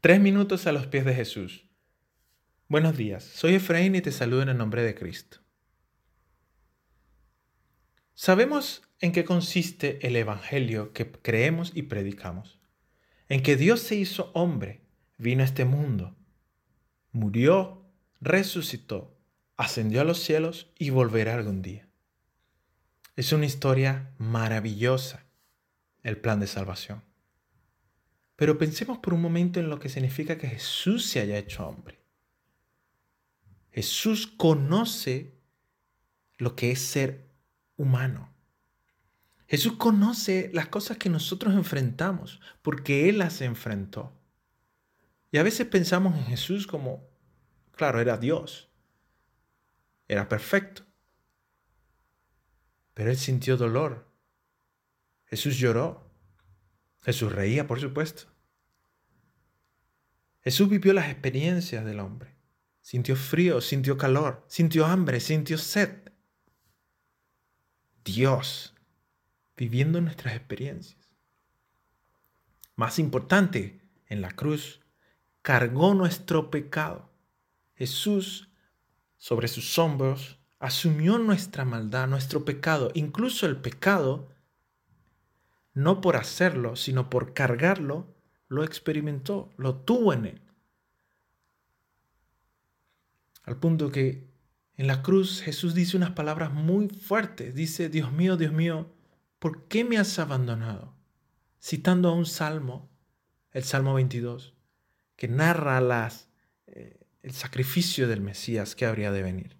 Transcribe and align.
Tres 0.00 0.20
minutos 0.20 0.66
a 0.66 0.72
los 0.72 0.86
pies 0.86 1.04
de 1.06 1.14
Jesús. 1.14 1.66
Buenos 2.68 2.96
días, 2.96 3.24
soy 3.24 3.54
Efraín 3.54 3.94
y 3.94 4.02
te 4.02 4.12
saludo 4.12 4.42
en 4.42 4.50
el 4.50 4.58
nombre 4.58 4.82
de 4.82 4.94
Cristo. 4.94 5.38
Sabemos 8.14 8.82
en 9.00 9.12
qué 9.12 9.24
consiste 9.24 10.06
el 10.06 10.16
Evangelio 10.16 10.92
que 10.92 11.10
creemos 11.10 11.72
y 11.74 11.84
predicamos. 11.84 12.60
En 13.28 13.42
que 13.42 13.56
Dios 13.56 13.80
se 13.80 13.96
hizo 13.96 14.30
hombre, 14.34 14.82
vino 15.16 15.42
a 15.42 15.46
este 15.46 15.64
mundo, 15.64 16.14
murió, 17.10 17.82
resucitó, 18.20 19.18
ascendió 19.56 20.02
a 20.02 20.04
los 20.04 20.18
cielos 20.18 20.70
y 20.78 20.90
volverá 20.90 21.34
algún 21.34 21.62
día. 21.62 21.88
Es 23.16 23.32
una 23.32 23.46
historia 23.46 24.12
maravillosa, 24.18 25.24
el 26.02 26.18
plan 26.18 26.38
de 26.38 26.46
salvación. 26.46 27.02
Pero 28.36 28.58
pensemos 28.58 28.98
por 28.98 29.14
un 29.14 29.22
momento 29.22 29.58
en 29.58 29.70
lo 29.70 29.78
que 29.78 29.88
significa 29.88 30.38
que 30.38 30.48
Jesús 30.48 31.06
se 31.06 31.20
haya 31.20 31.38
hecho 31.38 31.66
hombre. 31.66 31.98
Jesús 33.70 34.26
conoce 34.26 35.34
lo 36.38 36.54
que 36.54 36.70
es 36.70 36.80
ser 36.80 37.26
humano. 37.76 38.32
Jesús 39.48 39.74
conoce 39.74 40.50
las 40.52 40.68
cosas 40.68 40.98
que 40.98 41.08
nosotros 41.08 41.54
enfrentamos 41.54 42.40
porque 42.62 43.08
Él 43.08 43.18
las 43.18 43.40
enfrentó. 43.40 44.12
Y 45.30 45.38
a 45.38 45.42
veces 45.42 45.66
pensamos 45.66 46.16
en 46.16 46.24
Jesús 46.24 46.66
como, 46.66 47.08
claro, 47.72 48.00
era 48.00 48.16
Dios, 48.16 48.70
era 50.08 50.28
perfecto, 50.28 50.82
pero 52.94 53.10
Él 53.10 53.16
sintió 53.16 53.56
dolor. 53.56 54.10
Jesús 55.26 55.58
lloró, 55.58 56.05
Jesús 57.06 57.30
reía, 57.30 57.68
por 57.68 57.80
supuesto. 57.80 58.24
Jesús 60.42 60.68
vivió 60.68 60.92
las 60.92 61.08
experiencias 61.08 61.84
del 61.84 62.00
hombre. 62.00 62.34
Sintió 62.80 63.14
frío, 63.14 63.60
sintió 63.60 63.96
calor, 63.96 64.44
sintió 64.48 64.86
hambre, 64.86 65.20
sintió 65.20 65.56
sed. 65.56 66.10
Dios 68.04 68.74
viviendo 69.56 70.00
nuestras 70.00 70.34
experiencias. 70.34 71.14
Más 72.74 72.98
importante, 72.98 73.80
en 74.08 74.20
la 74.20 74.32
cruz, 74.32 74.80
cargó 75.42 75.94
nuestro 75.94 76.50
pecado. 76.50 77.08
Jesús, 77.76 78.48
sobre 79.16 79.46
sus 79.46 79.78
hombros, 79.78 80.40
asumió 80.58 81.18
nuestra 81.18 81.64
maldad, 81.64 82.08
nuestro 82.08 82.44
pecado, 82.44 82.90
incluso 82.94 83.46
el 83.46 83.58
pecado 83.58 84.28
no 85.76 86.00
por 86.00 86.16
hacerlo, 86.16 86.74
sino 86.74 87.10
por 87.10 87.34
cargarlo, 87.34 88.16
lo 88.48 88.64
experimentó, 88.64 89.52
lo 89.58 89.76
tuvo 89.76 90.14
en 90.14 90.24
él. 90.24 90.42
Al 93.44 93.58
punto 93.58 93.92
que 93.92 94.26
en 94.78 94.86
la 94.86 95.02
cruz 95.02 95.42
Jesús 95.42 95.74
dice 95.74 95.98
unas 95.98 96.12
palabras 96.12 96.50
muy 96.50 96.88
fuertes. 96.88 97.54
Dice, 97.54 97.90
Dios 97.90 98.10
mío, 98.10 98.38
Dios 98.38 98.54
mío, 98.54 98.90
¿por 99.38 99.68
qué 99.68 99.84
me 99.84 99.98
has 99.98 100.18
abandonado? 100.18 100.94
Citando 101.62 102.08
a 102.08 102.14
un 102.14 102.24
salmo, 102.24 102.88
el 103.52 103.64
Salmo 103.64 103.92
22, 103.92 104.54
que 105.14 105.28
narra 105.28 105.82
las, 105.82 106.30
eh, 106.68 106.98
el 107.22 107.32
sacrificio 107.32 108.08
del 108.08 108.22
Mesías 108.22 108.74
que 108.74 108.86
habría 108.86 109.12
de 109.12 109.22
venir. 109.22 109.58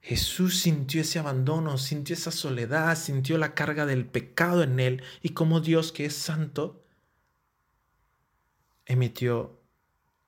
Jesús 0.00 0.60
sintió 0.60 1.02
ese 1.02 1.18
abandono, 1.18 1.76
sintió 1.76 2.14
esa 2.14 2.30
soledad, 2.30 2.96
sintió 2.96 3.36
la 3.38 3.54
carga 3.54 3.84
del 3.86 4.06
pecado 4.06 4.62
en 4.62 4.80
él 4.80 5.02
y 5.22 5.30
como 5.30 5.60
Dios 5.60 5.92
que 5.92 6.06
es 6.06 6.14
santo, 6.14 6.82
emitió 8.86 9.60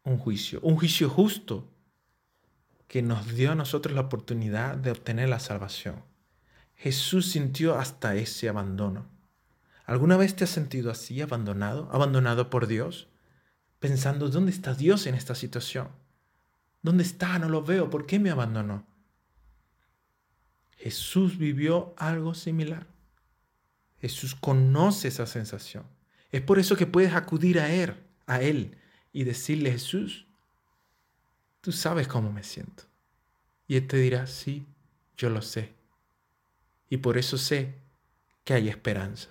un 0.05 0.19
juicio, 0.19 0.61
un 0.63 0.77
juicio 0.77 1.09
justo 1.09 1.69
que 2.87 3.03
nos 3.03 3.35
dio 3.35 3.53
a 3.53 3.55
nosotros 3.55 3.95
la 3.95 4.03
oportunidad 4.03 4.77
de 4.77 4.91
obtener 4.91 5.29
la 5.29 5.41
salvación. 5.41 6.05
Jesús 6.75 7.31
sintió 7.31 7.79
hasta 7.79 8.15
ese 8.17 8.49
abandono. 8.49 9.07
¿Alguna 9.87 10.17
vez 10.17 10.37
te 10.37 10.45
has 10.45 10.51
sentido 10.51 10.91
así, 10.91 11.23
abandonado, 11.23 11.89
abandonado 11.93 12.51
por 12.51 12.67
Dios? 12.67 13.09
Pensando, 13.79 14.29
¿dónde 14.29 14.53
está 14.53 14.75
Dios 14.75 15.07
en 15.07 15.15
esta 15.15 15.35
situación? 15.35 15.89
¿Dónde 16.83 17.03
está? 17.03 17.39
No 17.39 17.49
lo 17.49 17.63
veo. 17.63 17.89
¿Por 17.89 18.07
qué 18.07 18.19
me 18.19 18.31
abandonó? 18.31 18.87
Jesús 20.83 21.39
vivió 21.39 21.95
algo 21.97 22.35
similar. 22.35 22.89
Jesús 24.01 24.35
conoce 24.35 25.07
esa 25.07 25.27
sensación. 25.27 25.85
Es 26.33 26.41
por 26.41 26.59
eso 26.59 26.75
que 26.75 26.89
puedes 26.89 27.15
acudir 27.15 27.61
a 27.61 27.73
Él, 27.73 27.95
a 28.27 28.41
Él 28.41 28.77
y 29.13 29.23
decirle, 29.23 29.71
Jesús, 29.71 30.27
tú 31.61 31.71
sabes 31.71 32.09
cómo 32.09 32.33
me 32.33 32.43
siento. 32.43 32.83
Y 33.69 33.77
Él 33.77 33.87
te 33.87 33.97
dirá, 33.99 34.27
sí, 34.27 34.67
yo 35.17 35.31
lo 35.31 35.41
sé. 35.41 35.73
Y 36.91 36.97
por 36.97 37.17
eso 37.17 37.39
sé 37.39 37.77
que 38.43 38.55
hay 38.55 38.69
esperanza. 38.69 39.29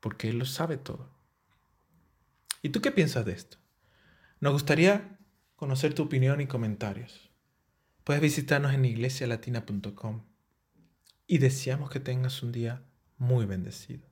Porque 0.00 0.28
Él 0.28 0.38
lo 0.38 0.44
sabe 0.44 0.76
todo. 0.76 1.08
¿Y 2.60 2.68
tú 2.68 2.82
qué 2.82 2.90
piensas 2.90 3.24
de 3.24 3.32
esto? 3.32 3.56
Nos 4.40 4.52
gustaría 4.52 5.18
conocer 5.54 5.94
tu 5.94 6.02
opinión 6.02 6.42
y 6.42 6.46
comentarios. 6.46 7.30
Puedes 8.06 8.22
visitarnos 8.22 8.72
en 8.72 8.84
iglesialatina.com 8.84 10.22
y 11.26 11.38
deseamos 11.38 11.90
que 11.90 11.98
tengas 11.98 12.40
un 12.44 12.52
día 12.52 12.84
muy 13.16 13.46
bendecido. 13.46 14.06